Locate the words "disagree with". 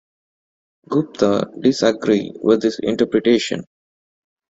1.59-2.63